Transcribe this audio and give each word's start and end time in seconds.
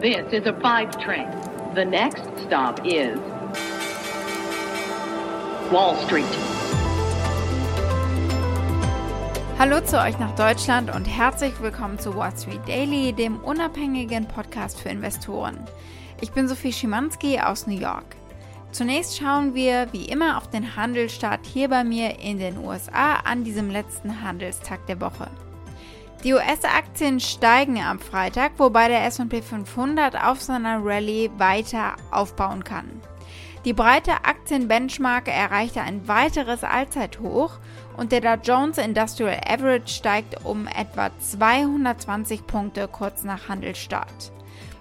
This 0.00 0.32
is 0.32 0.46
a 0.46 0.54
five 0.62 0.98
train. 0.98 1.28
The 1.74 1.84
next 1.84 2.22
stop 2.46 2.80
is 2.86 3.18
Wall 5.70 5.94
Street. 6.06 6.24
Hallo 9.58 9.82
zu 9.82 10.00
euch 10.00 10.18
nach 10.18 10.34
Deutschland 10.36 10.90
und 10.94 11.04
herzlich 11.04 11.52
willkommen 11.60 11.98
zu 11.98 12.16
Wall 12.16 12.32
Street 12.34 12.66
Daily, 12.66 13.12
dem 13.12 13.40
unabhängigen 13.40 14.26
Podcast 14.26 14.80
für 14.80 14.88
Investoren. 14.88 15.58
Ich 16.22 16.32
bin 16.32 16.48
Sophie 16.48 16.72
Schimanski 16.72 17.38
aus 17.38 17.66
New 17.66 17.78
York. 17.78 18.16
Zunächst 18.72 19.18
schauen 19.18 19.54
wir 19.54 19.92
wie 19.92 20.06
immer 20.06 20.38
auf 20.38 20.48
den 20.48 20.76
Handelsstart 20.76 21.44
hier 21.44 21.68
bei 21.68 21.84
mir 21.84 22.18
in 22.20 22.38
den 22.38 22.56
USA 22.56 23.16
an 23.16 23.44
diesem 23.44 23.68
letzten 23.68 24.22
Handelstag 24.22 24.86
der 24.86 24.98
Woche. 25.02 25.28
Die 26.22 26.34
US-Aktien 26.34 27.18
steigen 27.18 27.78
am 27.78 27.98
Freitag, 27.98 28.52
wobei 28.58 28.88
der 28.88 29.06
SP 29.08 29.40
500 29.40 30.22
auf 30.22 30.42
seiner 30.42 30.84
Rallye 30.84 31.30
weiter 31.38 31.96
aufbauen 32.10 32.62
kann. 32.62 33.00
Die 33.64 33.72
breite 33.72 34.12
Aktienbenchmark 34.24 35.28
erreichte 35.28 35.80
ein 35.80 36.06
weiteres 36.08 36.62
Allzeithoch 36.62 37.58
und 37.96 38.12
der 38.12 38.20
Dow 38.20 38.36
Jones 38.42 38.76
Industrial 38.76 39.38
Average 39.46 39.88
steigt 39.88 40.44
um 40.44 40.66
etwa 40.66 41.10
220 41.20 42.46
Punkte 42.46 42.86
kurz 42.88 43.24
nach 43.24 43.48
Handelsstart. 43.48 44.32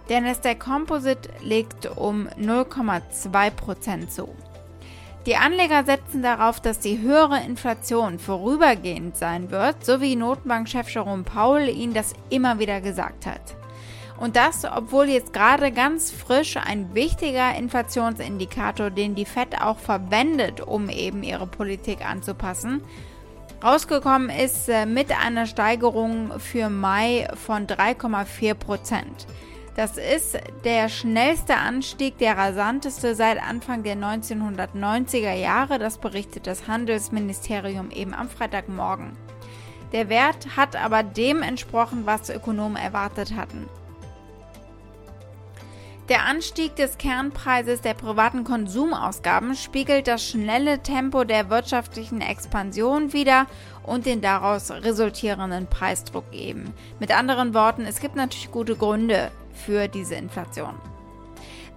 Der 0.09 0.19
Nasdaq 0.21 0.59
Composite 0.59 1.29
legt 1.41 1.85
um 1.97 2.27
0,2% 2.37 4.09
zu. 4.09 4.29
Die 5.29 5.35
Anleger 5.35 5.83
setzen 5.83 6.23
darauf, 6.23 6.59
dass 6.59 6.79
die 6.79 7.01
höhere 7.01 7.39
Inflation 7.43 8.17
vorübergehend 8.17 9.15
sein 9.15 9.51
wird, 9.51 9.85
so 9.85 10.01
wie 10.01 10.15
Notenbankchef 10.15 10.89
Jerome 10.89 11.21
Powell 11.21 11.69
ihnen 11.69 11.93
das 11.93 12.13
immer 12.31 12.57
wieder 12.57 12.81
gesagt 12.81 13.27
hat. 13.27 13.55
Und 14.19 14.35
das, 14.35 14.65
obwohl 14.65 15.07
jetzt 15.07 15.31
gerade 15.31 15.71
ganz 15.71 16.09
frisch 16.09 16.57
ein 16.57 16.95
wichtiger 16.95 17.53
Inflationsindikator, 17.53 18.89
den 18.89 19.13
die 19.13 19.25
Fed 19.25 19.61
auch 19.61 19.77
verwendet, 19.77 20.61
um 20.61 20.89
eben 20.89 21.21
ihre 21.21 21.45
Politik 21.45 22.03
anzupassen, 22.03 22.81
rausgekommen 23.63 24.31
ist 24.31 24.67
äh, 24.67 24.87
mit 24.87 25.11
einer 25.11 25.45
Steigerung 25.45 26.39
für 26.39 26.71
Mai 26.71 27.27
von 27.35 27.67
3,4 27.67 28.55
Prozent. 28.55 29.27
Das 29.79 29.95
ist 29.95 30.37
der 30.65 30.89
schnellste 30.89 31.55
Anstieg, 31.55 32.17
der 32.17 32.37
rasanteste 32.37 33.15
seit 33.15 33.41
Anfang 33.41 33.81
der 33.81 33.95
1990er 33.95 35.31
Jahre. 35.31 35.79
Das 35.79 35.99
berichtet 35.99 36.47
das 36.47 36.67
Handelsministerium 36.67 37.89
eben 37.89 38.13
am 38.13 38.27
Freitagmorgen. 38.27 39.13
Der 39.93 40.09
Wert 40.09 40.57
hat 40.57 40.75
aber 40.75 41.01
dem 41.03 41.41
entsprochen, 41.41 42.01
was 42.05 42.29
Ökonomen 42.29 42.75
erwartet 42.75 43.37
hatten. 43.37 43.69
Der 46.09 46.25
Anstieg 46.25 46.75
des 46.75 46.97
Kernpreises 46.97 47.81
der 47.81 47.93
privaten 47.93 48.43
Konsumausgaben 48.43 49.53
spiegelt 49.53 50.07
das 50.07 50.27
schnelle 50.27 50.79
Tempo 50.81 51.23
der 51.23 51.51
wirtschaftlichen 51.51 52.19
Expansion 52.19 53.13
wider 53.13 53.45
und 53.83 54.07
den 54.07 54.19
daraus 54.19 54.71
resultierenden 54.71 55.67
Preisdruck 55.67 56.25
eben. 56.31 56.73
Mit 56.99 57.15
anderen 57.15 57.53
Worten, 57.53 57.85
es 57.85 57.99
gibt 57.99 58.15
natürlich 58.15 58.49
gute 58.49 58.75
Gründe 58.75 59.29
für 59.53 59.87
diese 59.87 60.15
Inflation. 60.15 60.73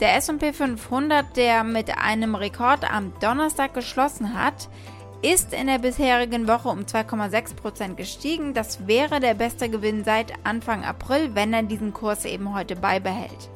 Der 0.01 0.17
SP 0.17 0.57
500, 0.57 1.37
der 1.37 1.63
mit 1.63 1.99
einem 1.99 2.35
Rekord 2.35 2.91
am 2.91 3.13
Donnerstag 3.21 3.75
geschlossen 3.75 4.33
hat, 4.33 4.71
ist 5.21 5.53
in 5.53 5.67
der 5.67 5.79
bisherigen 5.79 6.49
Woche 6.49 6.71
um 6.71 6.81
2,6% 6.81 7.97
gestiegen. 7.97 8.55
Das 8.55 8.87
wäre 8.87 9.21
der 9.21 9.35
beste 9.35 9.69
Gewinn 9.69 10.05
seit 10.05 10.33
Anfang 10.43 10.85
April, 10.85 11.35
wenn 11.35 11.53
er 11.53 11.65
diesen 11.65 11.93
Kurs 11.93 12.25
eben 12.25 12.55
heute 12.55 12.77
beibehält. 12.77 13.51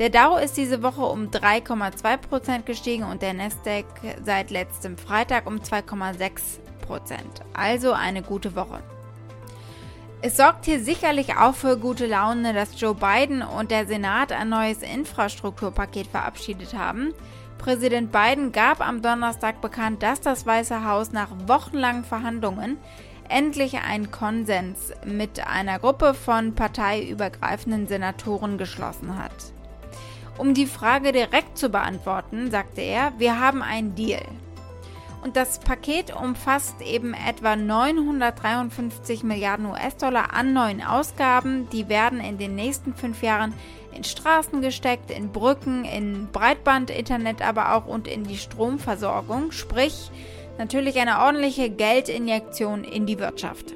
Der 0.00 0.08
Dow 0.08 0.38
ist 0.38 0.56
diese 0.56 0.82
Woche 0.82 1.02
um 1.02 1.26
3,2% 1.26 2.62
gestiegen 2.62 3.04
und 3.04 3.20
der 3.20 3.34
Nasdaq 3.34 3.84
seit 4.24 4.50
letztem 4.50 4.96
Freitag 4.96 5.46
um 5.46 5.56
2,6%. 5.56 6.58
Also 7.52 7.92
eine 7.92 8.22
gute 8.22 8.56
Woche. 8.56 8.82
Es 10.22 10.38
sorgt 10.38 10.64
hier 10.64 10.80
sicherlich 10.80 11.36
auch 11.36 11.54
für 11.54 11.76
gute 11.76 12.06
Laune, 12.06 12.54
dass 12.54 12.80
Joe 12.80 12.94
Biden 12.94 13.42
und 13.42 13.70
der 13.70 13.86
Senat 13.86 14.32
ein 14.32 14.48
neues 14.48 14.80
Infrastrukturpaket 14.80 16.06
verabschiedet 16.06 16.72
haben. 16.72 17.12
Präsident 17.58 18.10
Biden 18.10 18.52
gab 18.52 18.80
am 18.80 19.02
Donnerstag 19.02 19.60
bekannt, 19.60 20.02
dass 20.02 20.22
das 20.22 20.46
Weiße 20.46 20.82
Haus 20.82 21.12
nach 21.12 21.28
wochenlangen 21.46 22.04
Verhandlungen 22.04 22.78
endlich 23.28 23.76
einen 23.80 24.10
Konsens 24.10 24.94
mit 25.04 25.46
einer 25.46 25.78
Gruppe 25.78 26.14
von 26.14 26.54
parteiübergreifenden 26.54 27.86
Senatoren 27.86 28.56
geschlossen 28.56 29.22
hat. 29.22 29.52
Um 30.40 30.54
die 30.54 30.64
Frage 30.64 31.12
direkt 31.12 31.58
zu 31.58 31.68
beantworten, 31.68 32.50
sagte 32.50 32.80
er, 32.80 33.12
wir 33.18 33.38
haben 33.38 33.62
einen 33.62 33.94
Deal. 33.94 34.24
Und 35.22 35.36
das 35.36 35.58
Paket 35.58 36.16
umfasst 36.16 36.80
eben 36.80 37.12
etwa 37.12 37.56
953 37.56 39.22
Milliarden 39.22 39.66
US-Dollar 39.66 40.32
an 40.32 40.54
neuen 40.54 40.82
Ausgaben. 40.82 41.68
Die 41.68 41.90
werden 41.90 42.20
in 42.20 42.38
den 42.38 42.54
nächsten 42.54 42.94
fünf 42.94 43.22
Jahren 43.22 43.52
in 43.94 44.02
Straßen 44.02 44.62
gesteckt, 44.62 45.10
in 45.10 45.30
Brücken, 45.30 45.84
in 45.84 46.28
Breitband, 46.32 46.88
Internet, 46.88 47.42
aber 47.42 47.74
auch 47.74 47.84
und 47.84 48.08
in 48.08 48.24
die 48.24 48.38
Stromversorgung. 48.38 49.52
Sprich, 49.52 50.10
natürlich 50.56 50.98
eine 50.98 51.18
ordentliche 51.18 51.68
Geldinjektion 51.68 52.82
in 52.84 53.04
die 53.04 53.18
Wirtschaft. 53.18 53.74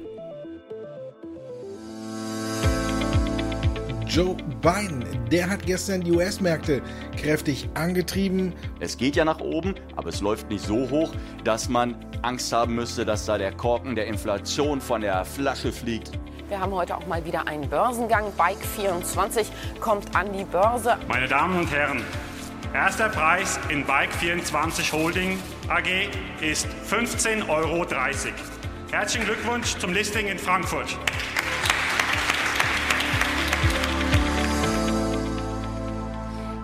Joe 4.15 4.37
Biden, 4.61 5.03
der 5.29 5.49
hat 5.49 5.65
gestern 5.65 5.99
die 5.99 6.13
US-Märkte 6.13 6.81
kräftig 7.17 7.67
angetrieben. 7.73 8.53
Es 8.79 8.95
geht 8.95 9.17
ja 9.17 9.25
nach 9.25 9.41
oben, 9.41 9.75
aber 9.97 10.07
es 10.07 10.21
läuft 10.21 10.49
nicht 10.49 10.63
so 10.63 10.89
hoch, 10.89 11.11
dass 11.43 11.67
man 11.67 11.97
Angst 12.21 12.53
haben 12.53 12.75
müsste, 12.75 13.03
dass 13.03 13.25
da 13.25 13.37
der 13.37 13.51
Korken 13.51 13.93
der 13.93 14.07
Inflation 14.07 14.79
von 14.79 15.01
der 15.01 15.25
Flasche 15.25 15.73
fliegt. 15.73 16.11
Wir 16.47 16.61
haben 16.61 16.71
heute 16.71 16.95
auch 16.95 17.05
mal 17.07 17.25
wieder 17.25 17.45
einen 17.49 17.69
Börsengang. 17.69 18.31
Bike 18.37 18.63
24 18.77 19.49
kommt 19.81 20.15
an 20.15 20.31
die 20.31 20.45
Börse. 20.45 20.97
Meine 21.09 21.27
Damen 21.27 21.59
und 21.59 21.69
Herren, 21.69 22.01
erster 22.73 23.09
Preis 23.09 23.59
in 23.67 23.85
Bike 23.85 24.13
24 24.13 24.93
Holding 24.93 25.37
AG 25.67 26.07
ist 26.39 26.67
15,30 26.89 27.49
Euro. 27.49 27.85
Herzlichen 28.91 29.25
Glückwunsch 29.25 29.77
zum 29.77 29.91
Listing 29.91 30.27
in 30.27 30.39
Frankfurt. 30.39 30.97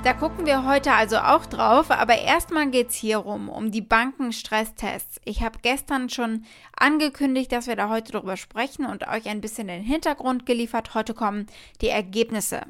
Da 0.04 0.14
gucken 0.14 0.48
wir 0.48 0.66
heute 0.66 0.94
also 0.94 1.18
auch 1.18 1.46
drauf, 1.46 1.92
aber 1.92 2.18
erstmal 2.18 2.72
geht 2.72 2.90
es 2.90 2.96
hier 2.96 3.18
rum, 3.18 3.50
um 3.50 3.70
die 3.70 3.82
Bankenstresstests. 3.82 5.22
Ich 5.26 5.44
habe 5.44 5.60
gestern 5.62 6.10
schon 6.10 6.44
angekündigt, 6.76 7.52
dass 7.52 7.68
wir 7.68 7.76
da 7.76 7.88
heute 7.88 8.14
drüber 8.14 8.36
sprechen 8.36 8.88
und 8.88 9.08
euch 9.08 9.28
ein 9.28 9.42
bisschen 9.42 9.68
den 9.68 9.84
Hintergrund 9.84 10.48
geliefert. 10.48 10.96
Heute 10.96 11.14
kommen 11.14 11.46
die 11.82 11.90
Ergebnisse. 11.90 12.62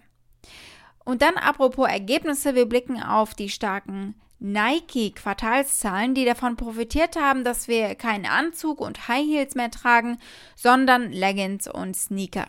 Und 1.05 1.21
dann 1.21 1.35
apropos 1.35 1.87
Ergebnisse, 1.87 2.53
wir 2.53 2.65
blicken 2.65 3.01
auf 3.01 3.33
die 3.33 3.49
starken 3.49 4.15
Nike-Quartalszahlen, 4.39 6.13
die 6.13 6.25
davon 6.25 6.57
profitiert 6.57 7.15
haben, 7.15 7.45
dass 7.45 7.69
wir 7.69 7.95
keinen 7.95 8.25
Anzug 8.25 8.81
und 8.81 9.07
High 9.07 9.25
Heels 9.25 9.55
mehr 9.55 9.71
tragen, 9.71 10.17
sondern 10.57 11.13
Leggings 11.13 11.69
und 11.69 11.95
Sneaker. 11.95 12.47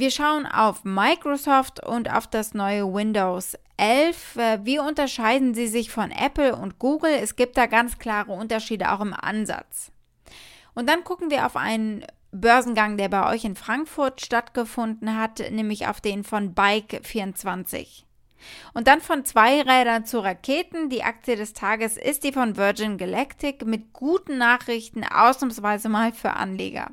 Wir 0.00 0.12
schauen 0.12 0.46
auf 0.46 0.84
Microsoft 0.84 1.84
und 1.84 2.08
auf 2.14 2.28
das 2.28 2.54
neue 2.54 2.84
Windows 2.94 3.58
11. 3.78 4.36
Äh, 4.36 4.58
wie 4.62 4.78
unterscheiden 4.78 5.54
sie 5.54 5.66
sich 5.66 5.90
von 5.90 6.12
Apple 6.12 6.54
und 6.54 6.78
Google? 6.78 7.10
Es 7.10 7.34
gibt 7.34 7.56
da 7.56 7.66
ganz 7.66 7.98
klare 7.98 8.30
Unterschiede 8.30 8.92
auch 8.92 9.00
im 9.00 9.12
Ansatz. 9.12 9.90
Und 10.72 10.88
dann 10.88 11.02
gucken 11.02 11.32
wir 11.32 11.44
auf 11.46 11.56
einen 11.56 12.04
Börsengang, 12.30 12.96
der 12.96 13.08
bei 13.08 13.28
euch 13.28 13.44
in 13.44 13.56
Frankfurt 13.56 14.20
stattgefunden 14.20 15.18
hat, 15.18 15.40
nämlich 15.50 15.88
auf 15.88 16.00
den 16.00 16.22
von 16.22 16.54
Bike 16.54 17.00
24. 17.02 18.06
Und 18.74 18.86
dann 18.86 19.00
von 19.00 19.24
Zweirädern 19.24 20.04
zu 20.04 20.20
Raketen. 20.20 20.90
Die 20.90 21.02
Aktie 21.02 21.34
des 21.34 21.54
Tages 21.54 21.96
ist 21.96 22.22
die 22.22 22.30
von 22.30 22.56
Virgin 22.56 22.98
Galactic 22.98 23.66
mit 23.66 23.92
guten 23.92 24.38
Nachrichten, 24.38 25.02
ausnahmsweise 25.02 25.88
mal 25.88 26.12
für 26.12 26.34
Anleger. 26.34 26.92